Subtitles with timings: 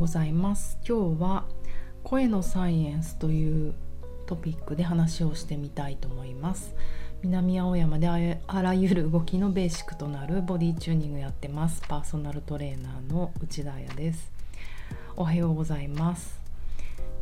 [0.00, 0.78] ございます。
[0.88, 1.44] 今日は
[2.04, 3.74] 声のサイエンスという
[4.24, 6.74] トピックで話をしてみたいと思います。
[7.22, 11.82] 南青山であらゆる動きのベーシックとなるボディチューニングやってます。
[11.86, 14.32] パーソナルトレーナーの内田彩です。
[15.16, 16.40] おはようございます。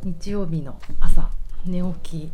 [0.01, 1.29] 日曜日の朝
[1.65, 2.31] 寝起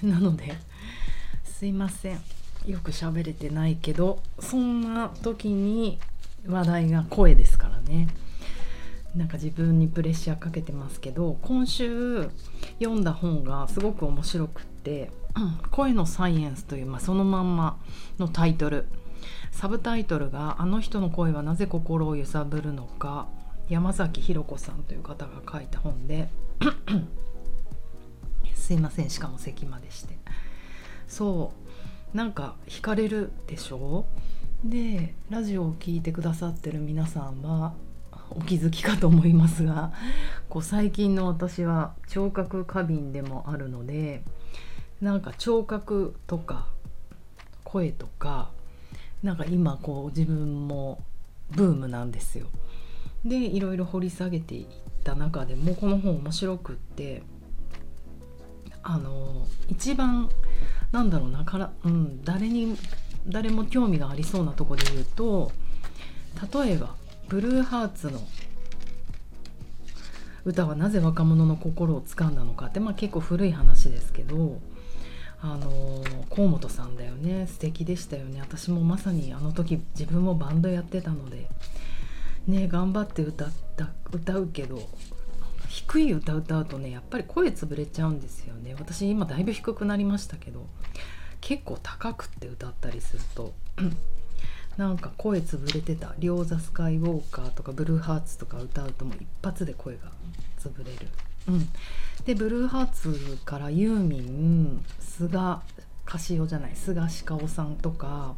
[0.00, 0.52] きなので
[1.46, 2.20] すいません。
[2.66, 6.00] よく喋れてないけどそんな時に
[6.44, 8.08] 話題が声ですからね。
[9.14, 12.30] なんか自分にプレッシャーかけてますけど今週
[12.80, 15.10] 読んだ本がすごく面白くって
[15.72, 17.78] 「声のサイエンス」という、まあ、そのまんま
[18.18, 18.86] のタイトル。
[19.50, 23.26] サブタイトルが「あの人の声はなぜ心を揺さぶるのか」
[23.68, 26.28] 山崎ひろ子さんという方が書いた本で
[28.54, 30.16] すいませんしかも咳までして。
[31.06, 31.52] そ
[32.14, 32.16] う。
[32.16, 34.06] なんか惹かれるでしょ？
[34.64, 37.74] でラジオを聴いてくださってる皆さんは
[38.30, 39.92] お気づきかと思いますが
[40.48, 44.22] こう最近の私は聴覚過敏でもあるので
[45.00, 46.66] なんか聴覚とか
[47.64, 48.50] 声とか
[49.22, 51.02] なんか今こう自分も
[51.50, 52.46] ブームなんですよ。
[53.24, 54.66] でいろいろ掘り下げていっ
[55.04, 57.22] た中でもこの本面白くって
[58.82, 60.30] あの一番
[60.90, 62.76] なんだろうなから、うん、誰に
[63.26, 65.52] 誰も興味がありそうなとこで言うと
[66.64, 66.94] 例えば
[67.30, 68.20] ブルーハーツの
[70.44, 74.58] 歌はなぜ若者の心を掴んだのかって、まあ、結構古い話ですけど
[75.40, 77.46] あの河本さんだよね。
[77.46, 78.40] 素敵でしたよね。
[78.40, 81.48] 私もまさにあの時自分もバンドやってたので
[82.48, 84.88] ね頑張って歌った歌うけど
[85.68, 88.74] 低い歌歌うとねやっぱり声潰れちゃうんですよね。
[88.76, 90.66] 私今だいぶ低くなりましたけど
[91.40, 93.54] 結構高くって歌ったりすると
[94.80, 100.10] なんか声潰れてた「両座スカイウォーカー」とか「ブルーハーツ」とか歌うともう一発で声が
[100.58, 101.08] 潰れる。
[101.48, 101.68] うん、
[102.24, 105.58] でブルーハーツからユーミン菅
[106.06, 106.76] カシオじゃない。
[106.76, 108.36] 菅氏香さんとか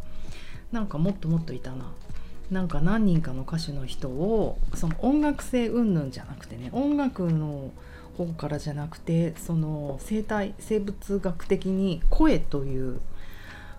[0.72, 1.92] なんかもっともっといたな。
[2.50, 7.70] なんか何人かの歌手の人をその音楽性云々じゃなくてね音楽の
[8.18, 13.00] 方からじゃなくてその生態生物学的に声という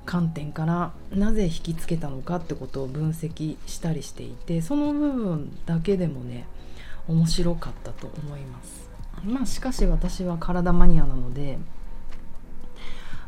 [0.06, 6.46] 観点からなぜ引きつけたのかってことを分析したりしていてその部分だけでもね
[7.08, 8.90] 面白かったと思います。
[9.26, 11.58] まあしかし私は体マニアなので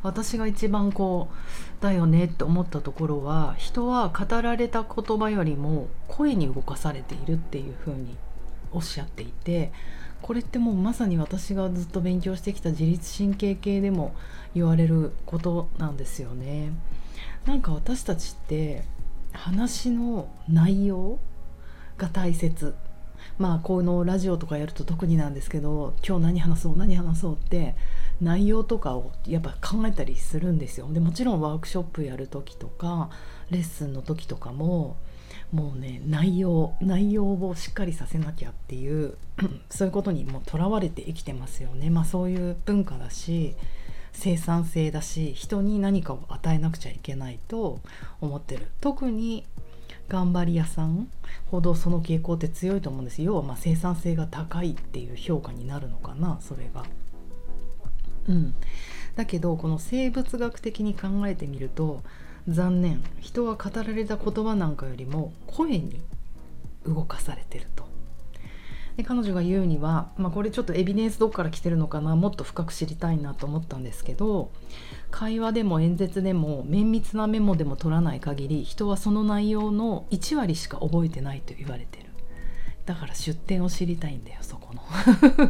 [0.03, 8.15] 私が一番こうだよねって思ったところは人は語られた言葉よりも声に動かされているっていうふうに
[8.71, 9.71] おっしゃっていて
[10.21, 14.15] これってもうまさに私がずっと勉強してきた自律神経系でも
[14.53, 16.71] 言われることなんですよね。
[17.45, 18.83] なんか私たちって
[19.33, 21.19] 話の内容
[21.97, 22.75] が大切
[23.37, 27.75] まあこのラジオとかやると特になんですけど今日何話そう何話そうって
[28.21, 30.87] 内容とかをやっぱ考えたりするんですよ。
[30.91, 33.09] でもちろんワークショップやる時とか
[33.49, 34.97] レッスンの時とかも
[35.55, 39.15] もうね内容内容をしっかりさせなきゃっていう
[39.71, 41.89] そういうことにもとらわれて生きてますよね。
[41.89, 43.55] まあそういう文化だし
[44.11, 47.79] 生産性だし人に何かを与えなくちゃいけないと
[48.19, 48.67] 思ってる。
[48.81, 49.45] 特に
[50.09, 51.07] 頑張り屋さん
[51.49, 56.83] ほどその傾向って強いと思うんです要はま生産性が高いっていう評価になるのかなそれが。
[58.27, 58.55] うん、
[59.15, 62.01] だけどこの生物学的に考えてみると
[62.47, 63.03] 残念。
[63.19, 65.99] 人は語られた言葉なんかよりも声に
[66.85, 67.85] 動かされてると。
[68.97, 74.51] で彼女が言うには、まあ、これちょっとエビデンスどっから来てるのかなもっと深く知りたいなと思ったんですけど
[75.11, 82.05] 会話でも演説でも綿密なメモでも取らない限り人はその内容の1割しか覚えてないと言われてる。
[82.85, 84.81] だから出典を知りたいんだよそこの。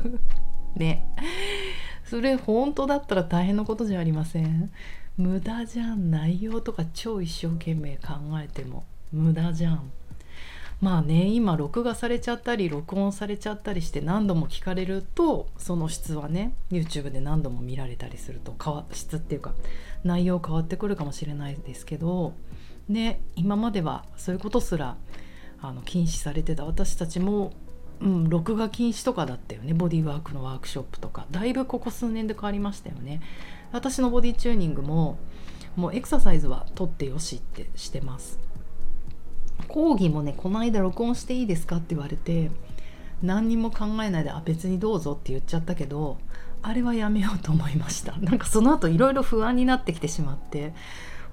[0.76, 1.06] ね。
[2.06, 4.72] それ本当だったら大変なことじゃありません？
[5.18, 6.12] 無駄じゃん。
[6.12, 8.84] 内容とか超一生懸命考えても。
[9.12, 9.92] 無駄じゃん。
[10.82, 19.54] まあね今録画されちゃったり録音されちゃったりして何度も聞かれるとその質はね YouTube で何度も見られたりすると変わ質っていうか
[20.04, 22.34] 内容変わってくるかもしれないですけど
[22.90, 24.98] ね今まではそういうことすら
[25.62, 27.54] あの禁止されてた私たちも
[28.02, 29.74] うん、録画禁止とかだったよね。
[29.74, 31.26] ボディーワークのワークショップとか。
[31.32, 33.22] だいぶここ数年で変わりましたよね。
[33.72, 35.18] 私のボディチューニングも
[35.76, 38.40] もうエクササイズは取ってよしってしてます。
[39.68, 42.52] 講義もねこの間録音していいですかって言われて
[43.22, 46.18] 何にも考えないであ別にどうぞって言っちゃったけど
[46.62, 48.18] あれはやめようと思いました。
[48.18, 50.74] なんかその後いろいろ不安になってきてしまって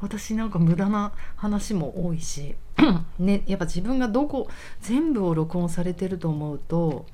[0.02, 2.56] 私なんか無駄な話も多いし
[3.19, 4.49] ねやっぱ自分がどこ
[4.81, 7.06] 全部を録音されてると思うと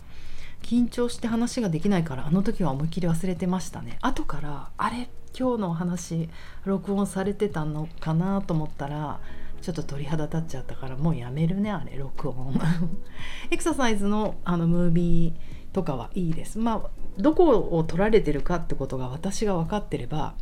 [0.62, 3.98] 緊張して話ができないからあの時は思いっきり忘れてましたね。
[4.00, 5.08] 後からあれ
[5.38, 6.28] 今日の話
[6.64, 9.20] 録音されてたのかなと思ったら
[9.60, 12.58] ちょっと鳥肌立っちゃったからもうやめるねあれ録音。
[13.50, 15.34] エクササイズのあのムービー
[15.74, 16.58] とかはいいです。
[16.58, 20.34] まあどこを取られてるかってことが私が分かってれば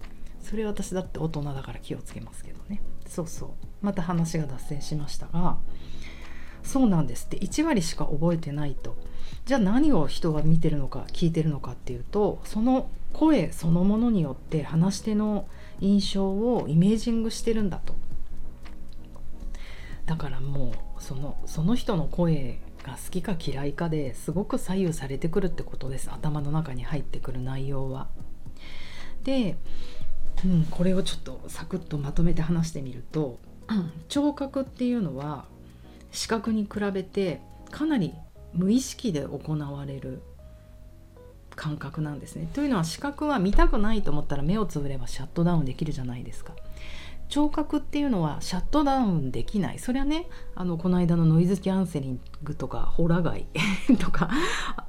[0.49, 2.81] それ私だって大人だから気をつけますけどね。
[3.09, 3.51] そうそう。
[3.83, 5.59] また話が脱線しましたが
[6.63, 7.39] そうなんですって。
[7.39, 8.97] 1割しか覚えてないと。
[9.45, 15.49] じゃあ何を人が見てるのか聞いてるのかっていうとその声そのものによって話し手の
[15.81, 17.95] 印象をイメージングしてるんだと。
[20.07, 26.09] だからもうそのその人の声が好きか嫌いかですごく左右されてくるってことです。
[26.13, 28.07] 頭の中に入ってくる内容は。
[29.25, 29.57] で、
[30.45, 33.39] うん、これをちょっとサクッとまとめて話してみると、
[33.69, 35.47] うん、聴覚っていうのは
[36.13, 37.41] 視覚に比べて
[37.71, 38.13] かなり
[38.53, 40.23] 無意識で行われる
[41.55, 42.49] 感覚なんですね。
[42.53, 46.55] というのは視覚は見たくないと思ったら目をつぶればシャットダウンできるじゃないですか。
[47.29, 53.47] 聴覚っていうのはシャットダウンできないそれはねあのこの間のノイズキャンセリングとかホラ貝
[53.99, 54.31] とか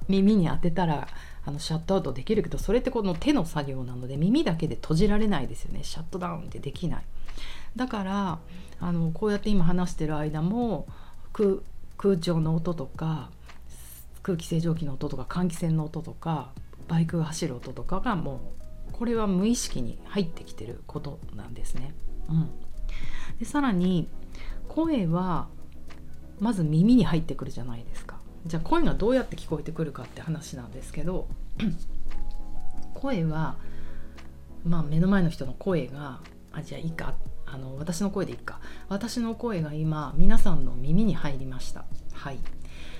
[0.07, 1.07] 耳に当てたら
[1.47, 7.03] あのシャットアウトできるけどそれってこの手の作業なので耳だけで閉じられないですよねシャットダウンってできない
[7.77, 8.39] だから
[8.81, 10.87] あのこうやって今話してる間も
[11.31, 13.29] 空調の音とか
[14.23, 16.51] 空気清浄機の音とか換気扇の音とか
[16.89, 18.41] バイクが走る音とかがも
[18.89, 21.93] うこれは無意識に入ってきてることなんですね。
[22.29, 22.49] うん、
[23.39, 24.09] でさらに
[24.67, 25.47] 声は
[26.39, 28.16] まず耳に入ってくるじゃないですか。
[28.45, 31.27] じゃあ声がどうやって聞こえてくるかって話なんですけど
[32.93, 33.55] 声は、
[34.63, 36.19] まあ、目の前の人の声が
[36.51, 38.59] あじゃあいいかあの私の声でいいか。
[38.89, 41.85] 私の声が今皆さんの耳に入りました。
[42.13, 42.39] はい。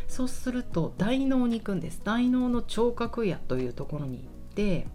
[0.07, 2.01] そうすると大脳に行くんです。
[2.04, 4.88] 大脳の聴覚野というところに行って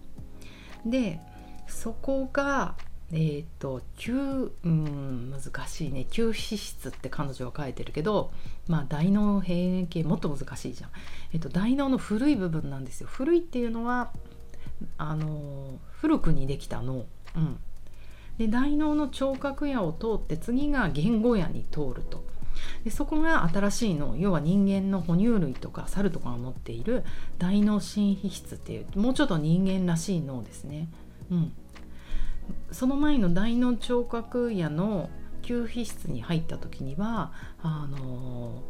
[0.85, 1.19] で
[1.67, 2.75] そこが
[3.13, 6.07] えっ、ー、と吸うん難しいね。
[6.09, 8.31] 吸皮質って彼女は書いてるけど
[8.67, 10.89] まあ大脳変形もっと難しいじゃん、
[11.31, 13.07] えっ、ー、と大脳の古い部分なんですよ。
[13.09, 14.11] 古いっていうのは
[14.97, 17.05] あの古くにできた脳。
[17.35, 17.59] うん。
[18.39, 22.25] で大脳の聴覚野を通って次が言語野に通ると。
[22.83, 24.15] でそこが新しい脳。
[24.17, 27.03] 要は人間の哺乳類とか猿とかが持っている
[27.37, 30.87] 大脳新皮質っていうもうちょっと人間らしい脳ですね。
[31.29, 31.53] うん、
[32.71, 35.09] その前の大脳聴覚野の
[35.41, 37.31] 吸皮質に入った時には
[37.61, 38.63] あの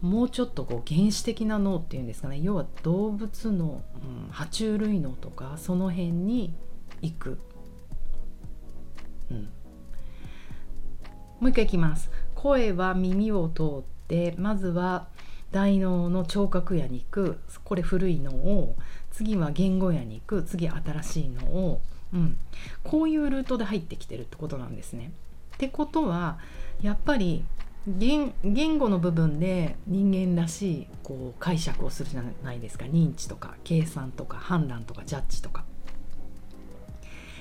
[0.00, 6.54] もうちょっとこう原始的な脳っていうんですかね要は動物の、うん、爬虫類脳とかその辺に
[7.02, 7.38] 行く、
[9.30, 9.48] うん、
[11.40, 12.10] もう一回いきます。
[12.34, 15.08] 声は耳を通ってまずは
[15.50, 17.40] 大脳の聴覚野に行く。
[17.64, 18.76] これ古いのを。
[19.10, 20.42] 次は言語野に行く。
[20.42, 21.80] 次新しいのを。
[22.12, 22.36] うん、
[22.82, 25.12] こういうルートで入ってきてるってことなんですね。
[25.54, 26.38] ってことは
[26.80, 27.44] やっぱり
[27.86, 35.64] 言言語の部分で人間らしいこう解釈をするじゃないですか認知とか計算とか判断とかジャッジとか。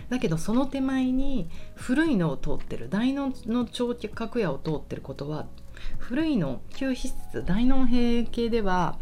[0.10, 5.46] だけどその手前に古いのを通ってる大脳の聴覚野を通ってることは
[6.00, 8.98] 古いの吸皮質大脳閉系では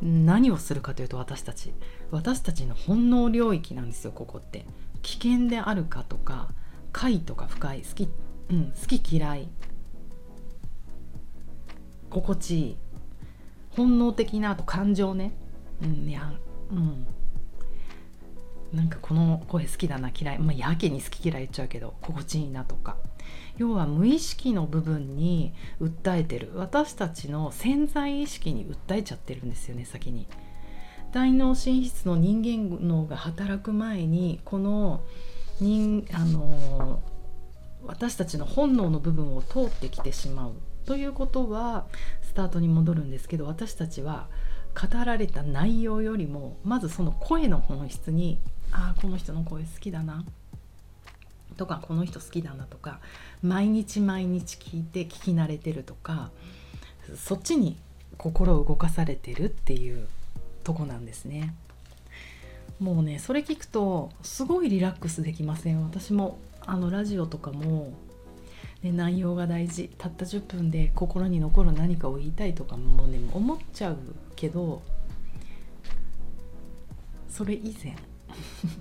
[0.00, 1.74] 何をするかというと私たち
[2.10, 4.64] 私たちの本能領域なんですよここって。
[5.06, 6.48] 危険であるかとか
[6.90, 8.08] 快とか不快好き,、
[8.50, 9.48] うん、好き嫌い
[12.10, 12.76] 心地いい
[13.76, 15.32] 本能的なあと感情ね。
[15.82, 16.32] うんいや
[16.72, 17.06] うん。
[18.72, 20.38] なんかこの声好きだな嫌い。
[20.38, 22.96] まあやけに好き嫌い言っちゃうけど心地いいなとか。
[23.58, 26.50] 要は無意識の部分に訴えてる。
[26.54, 30.26] 私たちの潜在意識に訴えちゃってるんですよね先に。
[31.12, 35.02] 大脳進出の人間脳が働く前にこの
[35.60, 37.02] 人あの
[37.84, 40.52] 私たちの本能の部分を通ってきてしまう。
[40.84, 41.86] ということは
[42.22, 44.28] スタートに戻るんですけど私たちは
[44.74, 48.38] 語られた内容よりもまずその声の本質に
[48.70, 50.24] ああこの人の声好きだな。
[51.56, 53.00] とかこの人好きだなとか
[53.42, 56.30] 毎日毎日聞いて聞き慣れてるとか
[57.16, 57.78] そっちに
[58.18, 60.06] 心を動かされてるっていう
[60.66, 61.54] とこなんですね。
[62.80, 65.80] もうねそれ聞くとすごいリラックスできません？
[65.84, 67.92] 私もあのラジオとかも、
[68.82, 69.88] ね、内容が大事。
[69.96, 73.98] たった10分で心に残る何かを言いたいとかもね思っちゃう
[74.34, 74.82] けど
[77.28, 77.94] それ以前。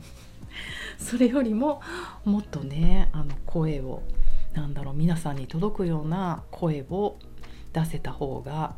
[0.98, 1.82] それよりも
[2.24, 4.02] もっとねあの声を
[4.54, 7.20] なんだろう皆さんに届くような声を
[7.74, 8.76] 出せた方が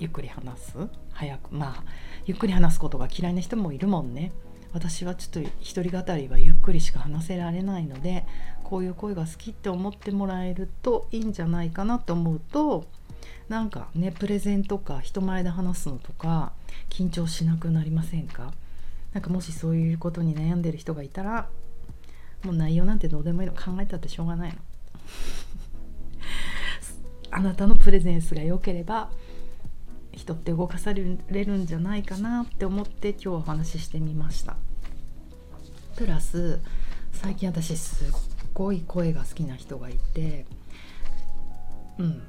[0.00, 1.01] ゆっくり話す。
[1.12, 1.84] 早くまあ
[2.26, 4.32] ゆっくり話すことが嫌いな人もいるもんね。
[4.72, 8.24] 私はちょっと一人語りはゆっくりしか話せられないので
[8.64, 12.86] こういう声が好きって思ってもらえるといいんじゃないかなと思うと
[13.50, 16.52] なんかねプレゼンとか人前で話すのとか
[16.88, 18.54] 緊張しなくなりませんか？
[19.12, 21.48] なんかもしそういうことに悩んでる人がいたら
[22.42, 24.58] もう内容なんてどうでもいいの考えたってしょうがないの。
[27.30, 29.10] あなたのプレゼンスが良ければ
[30.12, 34.56] 人って動かされるんじゃないかなって思って今日お話ししてみました。
[35.96, 36.60] プラス
[37.12, 38.08] 最近私すっ
[38.54, 40.46] ごい声が好きな人がいて
[41.98, 42.22] うん。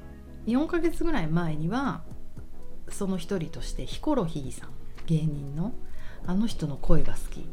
[0.46, 2.02] 4ヶ月ぐらい前には
[2.90, 4.70] その一人としてヒコロヒーさん
[5.06, 5.72] 芸人の
[6.26, 7.46] あの人の声が好き。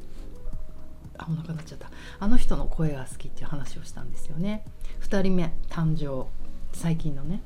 [1.17, 1.91] あお腹鳴っちゃった。
[2.19, 4.65] あの人の声が好きっていう話をしたんですよね。
[5.01, 6.27] 2人目誕生。
[6.73, 7.41] 最近のね。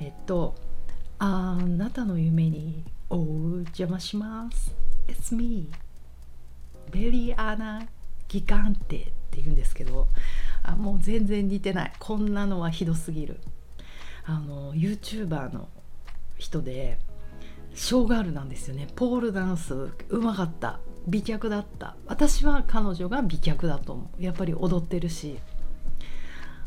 [0.00, 0.54] えっと
[1.18, 3.16] あなたの夢にお
[3.60, 4.74] 邪魔します。
[5.08, 5.68] It's me.
[6.90, 7.86] ベリアナ
[8.28, 10.06] ギガンテって言うんですけど
[10.62, 11.92] あもう全然似てない。
[11.98, 13.40] こんなのはひどすぎる。
[14.24, 15.68] あの YouTuber の
[16.38, 16.98] 人で
[17.74, 18.88] ショーガールなんですよね。
[18.94, 19.74] ポールダンス
[20.08, 20.80] うまかった。
[21.06, 21.96] 美脚だった。
[22.06, 24.22] 私は彼女が美脚だと思う。
[24.22, 25.38] やっぱり踊ってるし。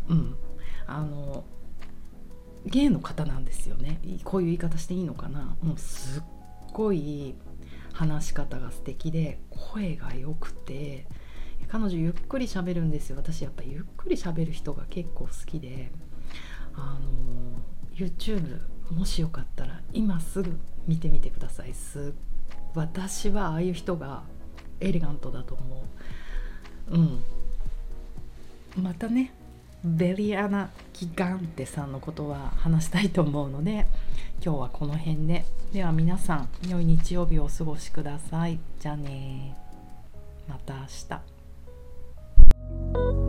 [0.09, 0.35] うん。
[0.85, 1.43] あの
[2.67, 3.99] 芸の方なんですよね。
[4.23, 5.55] こういう言い方していいのかな。
[5.61, 6.23] もうすっ
[6.73, 7.35] ごい
[7.93, 11.07] 話し方が素敵で声が良くて
[11.67, 13.17] 彼女ゆっくり喋るんですよ。
[13.17, 15.91] 私やっぱゆっくり喋る人が結構好きで
[16.75, 17.59] あの
[17.95, 21.73] YouTube もしよかったら今すぐ見てみてください。
[21.73, 22.13] す
[22.75, 24.23] 私はああいう人が
[24.79, 25.83] エレガントだと思
[26.91, 26.95] う。
[26.95, 28.83] うん。
[28.83, 29.33] またね
[29.83, 33.85] ベリアナ・ギガンテさんのことは話したいと思うので
[34.43, 35.45] 今日はこの辺で。
[35.73, 38.59] では皆さん良い日曜日をお過ごしください。
[38.79, 39.55] じゃあね
[40.47, 40.79] また明
[43.13, 43.26] 日。